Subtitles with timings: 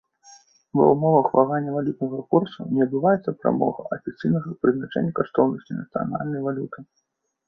[0.79, 6.79] Ва ўмовах вагання валютнага курсу не адбываецца прамога афіцыйнага прызначэння каштоўнасці нацыянальнай валюты.